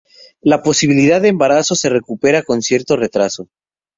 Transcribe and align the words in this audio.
La 0.41 0.63
posibilidad 0.63 1.21
de 1.21 1.27
embarazo 1.27 1.75
se 1.75 1.87
recupera 1.91 2.41
con 2.41 2.63
cierto 2.63 2.95
retraso. 2.97 3.49